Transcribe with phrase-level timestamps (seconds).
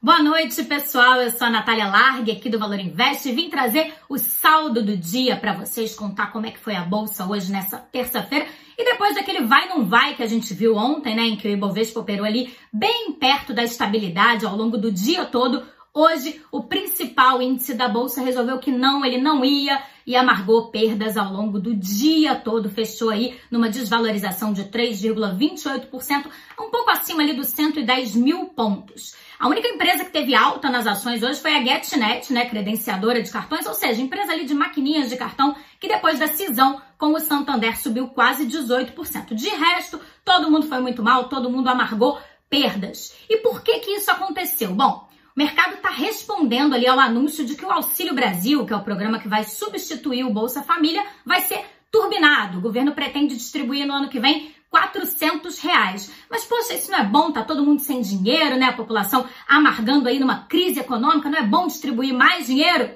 [0.00, 1.20] Boa noite, pessoal.
[1.20, 4.96] Eu sou a Natália Largue, aqui do Valor Invest, e vim trazer o saldo do
[4.96, 8.46] dia para vocês, contar como é que foi a bolsa hoje nessa terça-feira.
[8.78, 11.50] E depois daquele vai não vai que a gente viu ontem, né, em que o
[11.50, 15.66] Ibovespa operou ali bem perto da estabilidade ao longo do dia todo,
[16.00, 21.16] Hoje, o principal índice da bolsa resolveu que não, ele não ia e amargou perdas
[21.16, 26.26] ao longo do dia todo, fechou aí numa desvalorização de 3,28%,
[26.60, 29.16] um pouco acima ali dos 110 mil pontos.
[29.40, 33.32] A única empresa que teve alta nas ações hoje foi a GetNet, né, credenciadora de
[33.32, 37.18] cartões, ou seja, empresa ali de maquininhas de cartão, que depois da cisão com o
[37.18, 39.34] Santander subiu quase 18%.
[39.34, 43.16] De resto, todo mundo foi muito mal, todo mundo amargou perdas.
[43.28, 44.72] E por que que isso aconteceu?
[44.72, 45.07] Bom,
[45.38, 49.20] mercado está respondendo ali ao anúncio de que o Auxílio Brasil, que é o programa
[49.20, 52.58] que vai substituir o Bolsa Família, vai ser turbinado.
[52.58, 56.12] O governo pretende distribuir no ano que vem 400 reais.
[56.28, 57.30] Mas, poxa, isso não é bom?
[57.30, 58.66] Tá todo mundo sem dinheiro, né?
[58.66, 61.30] A população amargando aí numa crise econômica.
[61.30, 62.90] Não é bom distribuir mais dinheiro?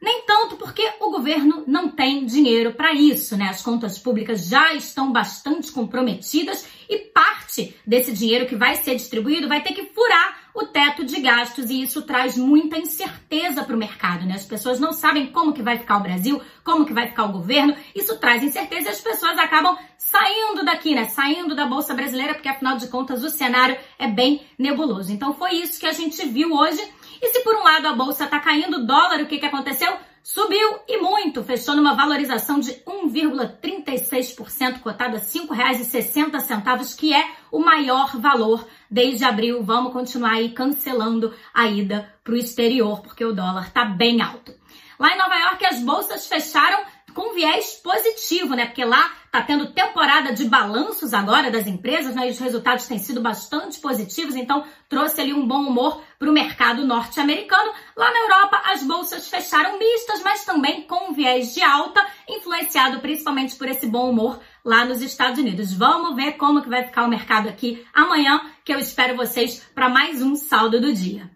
[0.00, 3.48] Nem tanto porque o governo não tem dinheiro para isso, né?
[3.48, 9.48] As contas públicas já estão bastante comprometidas e parte desse dinheiro que vai ser distribuído
[9.48, 13.78] vai ter que furar o teto de gastos e isso traz muita incerteza para o
[13.78, 14.34] mercado, né?
[14.34, 17.32] As pessoas não sabem como que vai ficar o Brasil, como que vai ficar o
[17.32, 17.76] governo.
[17.94, 21.06] Isso traz incerteza e as pessoas acabam saindo daqui, né?
[21.06, 25.12] Saindo da bolsa brasileira, porque afinal de contas o cenário é bem nebuloso.
[25.12, 26.80] Então foi isso que a gente viu hoje.
[27.20, 29.96] E se por um lado a bolsa está caindo, o dólar, o que que aconteceu?
[30.22, 37.58] Subiu e muito, fechou numa valorização de 1,36%, cotado a R$ 5,60, que é o
[37.58, 39.62] maior valor desde abril.
[39.62, 44.54] Vamos continuar aí cancelando a ida para o exterior, porque o dólar está bem alto.
[44.98, 48.64] Lá em Nova York, as bolsas fecharam com viés positivo, né?
[48.64, 52.28] Porque lá tá tendo temporada de balanços agora das empresas, né?
[52.28, 56.32] E os resultados têm sido bastante positivos, então trouxe ali um bom humor para o
[56.32, 57.72] mercado norte-americano.
[57.96, 63.56] Lá na Europa, as bolsas fecharam mistas, mas também com viés de alta, influenciado principalmente
[63.56, 65.74] por esse bom humor lá nos Estados Unidos.
[65.74, 69.88] Vamos ver como que vai ficar o mercado aqui amanhã, que eu espero vocês para
[69.88, 71.28] mais um saldo do dia.